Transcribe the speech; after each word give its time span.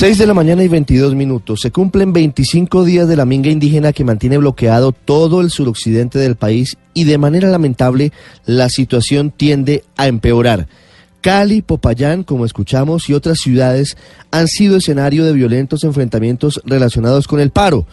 6 0.00 0.16
de 0.16 0.26
la 0.26 0.32
mañana 0.32 0.64
y 0.64 0.68
22 0.68 1.14
minutos. 1.14 1.60
Se 1.60 1.72
cumplen 1.72 2.14
25 2.14 2.84
días 2.84 3.06
de 3.06 3.16
la 3.16 3.26
minga 3.26 3.50
indígena 3.50 3.92
que 3.92 4.02
mantiene 4.02 4.38
bloqueado 4.38 4.92
todo 4.92 5.42
el 5.42 5.50
suroccidente 5.50 6.18
del 6.18 6.36
país 6.36 6.78
y 6.94 7.04
de 7.04 7.18
manera 7.18 7.50
lamentable 7.50 8.10
la 8.46 8.70
situación 8.70 9.30
tiende 9.30 9.84
a 9.98 10.06
empeorar. 10.06 10.68
Cali, 11.20 11.60
Popayán, 11.60 12.22
como 12.22 12.46
escuchamos, 12.46 13.10
y 13.10 13.12
otras 13.12 13.40
ciudades 13.40 13.98
han 14.30 14.48
sido 14.48 14.78
escenario 14.78 15.22
de 15.26 15.34
violentos 15.34 15.84
enfrentamientos 15.84 16.62
relacionados 16.64 17.28
con 17.28 17.38
el 17.38 17.50
paro. 17.50 17.84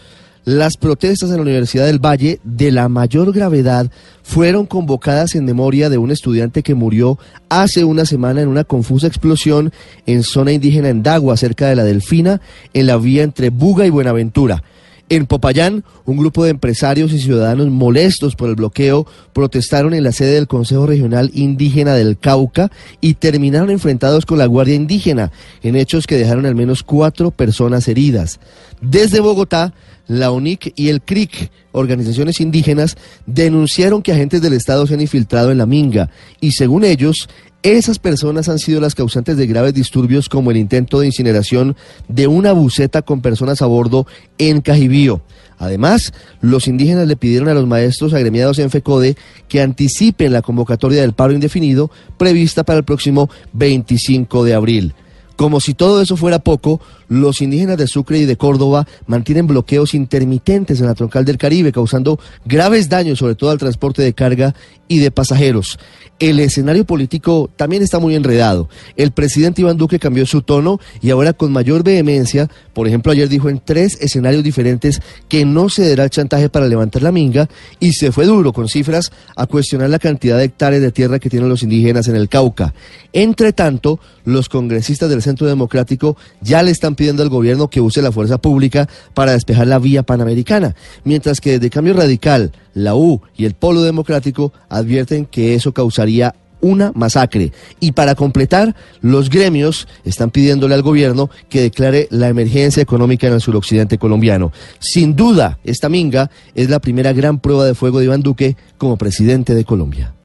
Las 0.48 0.78
protestas 0.78 1.30
en 1.30 1.36
la 1.36 1.42
Universidad 1.42 1.88
del 1.88 2.00
Valle 2.00 2.40
de 2.46 2.72
la 2.72 2.88
mayor 2.88 3.34
gravedad 3.34 3.92
fueron 4.24 4.66
convocadas 4.66 5.36
en 5.36 5.44
memoria 5.44 5.90
de 5.90 5.98
un 5.98 6.10
estudiante 6.10 6.64
que 6.64 6.74
murió 6.74 7.20
hace 7.50 7.84
una 7.84 8.06
semana 8.06 8.44
en 8.44 8.48
una 8.48 8.64
confusa 8.64 9.08
explosión 9.08 9.74
en 10.06 10.24
zona 10.24 10.54
indígena 10.54 10.88
en 10.88 11.04
Dagua, 11.04 11.36
cerca 11.36 11.68
de 11.68 11.76
la 11.76 11.84
Delfina, 11.84 12.40
en 12.74 12.88
la 12.88 12.96
vía 12.96 13.24
entre 13.24 13.50
Buga 13.50 13.86
y 13.86 13.90
Buenaventura. 13.90 14.64
En 15.10 15.26
Popayán, 15.26 15.84
un 16.06 16.16
grupo 16.16 16.46
de 16.46 16.52
empresarios 16.52 17.12
y 17.12 17.20
ciudadanos 17.20 17.68
molestos 17.68 18.36
por 18.38 18.48
el 18.48 18.56
bloqueo 18.56 19.06
protestaron 19.34 19.94
en 19.94 20.04
la 20.04 20.14
sede 20.14 20.36
del 20.36 20.48
Consejo 20.48 20.86
Regional 20.86 21.30
Indígena 21.34 21.94
del 21.94 22.18
Cauca 22.18 22.72
y 23.02 23.16
terminaron 23.16 23.70
enfrentados 23.70 24.26
con 24.26 24.38
la 24.38 24.46
Guardia 24.46 24.76
Indígena, 24.76 25.32
en 25.62 25.76
hechos 25.76 26.08
que 26.08 26.18
dejaron 26.18 26.46
al 26.46 26.56
menos 26.56 26.84
cuatro 26.84 27.32
personas 27.32 27.88
heridas. 27.90 28.40
Desde 28.82 29.22
Bogotá, 29.22 29.74
la 30.08 30.32
UNIC 30.32 30.74
y 30.76 30.90
el 30.90 31.02
CRIC, 31.02 31.52
organizaciones 31.72 32.40
indígenas, 32.42 32.98
denunciaron 33.26 34.02
que 34.02 34.12
agentes 34.12 34.42
del 34.42 34.54
Estado 34.54 34.88
se 34.88 34.94
han 34.94 35.02
infiltrado 35.02 35.52
en 35.52 35.58
la 35.58 35.66
Minga 35.66 36.10
y 36.40 36.52
según 36.52 36.84
ellos, 36.84 37.28
esas 37.64 38.00
personas 38.00 38.50
han 38.50 38.60
sido 38.60 38.80
las 38.80 38.96
causantes 38.96 39.36
de 39.36 39.48
graves 39.48 39.74
disturbios 39.74 40.30
como 40.30 40.52
el 40.52 40.58
intento 40.58 41.00
de 41.00 41.08
incineración 41.08 41.76
de 42.08 42.28
una 42.28 42.54
buceta 42.54 43.02
con 43.02 43.22
personas 43.22 43.62
a 43.62 43.66
bordo 43.66 44.08
en 44.38 44.62
Cajibío. 44.62 45.22
Además, 45.58 46.14
los 46.40 46.68
indígenas 46.68 47.08
le 47.08 47.16
pidieron 47.16 47.50
a 47.50 47.54
los 47.54 47.66
maestros 47.66 48.14
agremiados 48.14 48.60
en 48.60 48.70
FECODE 48.70 49.18
que 49.48 49.62
anticipen 49.62 50.32
la 50.32 50.44
convocatoria 50.44 51.02
del 51.02 51.14
paro 51.14 51.34
indefinido 51.34 51.90
prevista 52.18 52.64
para 52.64 52.80
el 52.80 52.86
próximo 52.86 53.30
25 53.54 54.44
de 54.44 54.54
abril. 54.54 54.94
Como 55.36 55.60
si 55.60 55.74
todo 55.74 56.02
eso 56.02 56.18
fuera 56.18 56.40
poco, 56.40 56.82
los 57.08 57.42
indígenas 57.42 57.78
de 57.78 57.88
Sucre 57.88 58.20
y 58.20 58.26
de 58.26 58.38
Córdoba 58.38 58.88
mantienen 59.06 59.48
bloqueos 59.48 59.94
intermitentes 59.94 60.80
en 60.80 60.88
la 60.88 60.96
troncal 60.96 61.26
del 61.26 61.38
Caribe, 61.38 61.72
causando 61.72 62.20
graves 62.46 62.90
daños 62.90 63.20
sobre 63.20 63.36
todo 63.36 63.52
al 63.52 63.58
transporte 63.58 64.02
de 64.02 64.14
carga 64.14 64.54
y 64.88 65.00
de 65.00 65.12
pasajeros. 65.12 65.78
El 66.20 66.40
escenario 66.40 66.84
político 66.84 67.50
también 67.56 67.84
está 67.84 68.00
muy 68.00 68.16
enredado. 68.16 68.70
El 68.96 69.12
presidente 69.12 69.62
Iván 69.62 69.78
Duque 69.78 70.00
cambió 70.00 70.26
su 70.26 70.42
tono 70.42 70.80
y 71.00 71.12
ahora 71.12 71.34
con 71.34 71.52
mayor 71.52 71.84
vehemencia, 71.84 72.50
por 72.74 72.88
ejemplo, 72.88 73.12
ayer 73.12 73.30
dijo 73.30 73.50
en 73.50 73.62
tres 73.64 74.00
escenarios 74.02 74.44
diferentes 74.44 75.00
que 75.30 75.46
no 75.46 75.70
cederá 75.70 76.06
el 76.06 76.10
chantaje 76.10 76.50
para 76.50 76.68
levantar 76.68 77.04
la 77.04 77.12
minga 77.12 77.48
y 77.80 77.94
se 77.94 78.12
fue 78.12 78.26
duro 78.26 78.52
con 78.52 78.68
cifras 78.68 79.12
a 79.36 79.46
cuestionar 79.46 79.92
la 79.92 80.00
cantidad 80.00 80.38
de 80.38 80.46
hectáreas 80.46 80.82
de 80.82 80.92
tierra 80.92 81.20
que 81.20 81.30
tienen 81.30 81.50
los 81.50 81.62
indígenas 81.62 82.08
en 82.08 82.16
el 82.16 82.30
Cauca. 82.30 82.74
Entre 83.14 83.54
tanto, 83.54 84.00
los 84.26 84.50
congresistas 84.50 85.10
del 85.10 85.22
Centro 85.22 85.46
Democrático 85.46 86.18
ya 86.42 86.64
le 86.64 86.72
están 86.72 86.96
pidiendo 86.98 87.24
al 87.24 87.30
gobierno 87.30 87.70
que 87.70 87.80
use 87.80 88.02
la 88.02 88.12
fuerza 88.12 88.38
pública 88.38 88.90
para 89.14 89.32
despejar 89.32 89.68
la 89.68 89.80
vía 89.80 90.04
panamericana, 90.04 90.76
mientras 91.06 91.40
que 91.40 91.52
desde 91.54 91.70
Cambio 91.70 91.94
Radical, 91.94 92.52
la 92.74 92.96
U 92.96 93.22
y 93.38 93.46
el 93.46 93.54
Polo 93.54 93.82
Democrático 93.84 94.52
advierten 94.68 95.26
que 95.26 95.56
eso 95.56 95.74
causaría 95.74 96.36
una 96.60 96.92
masacre. 96.96 97.54
Y 97.80 97.94
para 97.94 98.16
completar, 98.16 98.76
los 99.02 99.30
gremios 99.30 99.88
están 100.04 100.32
pidiéndole 100.32 100.76
al 100.76 100.82
gobierno 100.82 101.30
que 101.50 101.62
declare 101.62 102.08
la 102.10 102.28
emergencia 102.28 102.82
económica 102.82 103.28
en 103.28 103.34
el 103.34 103.42
suroccidente 103.42 103.98
colombiano. 103.98 104.52
Sin 104.80 105.16
duda, 105.16 105.60
esta 105.64 105.88
minga 105.88 106.30
es 106.56 106.70
la 106.70 106.80
primera 106.80 107.14
gran 107.14 107.40
prueba 107.40 107.66
de 107.66 107.76
fuego 107.76 108.00
de 108.00 108.06
Iván 108.06 108.22
Duque 108.22 108.58
como 108.78 108.98
presidente 108.98 109.56
de 109.56 109.66
Colombia. 109.66 110.17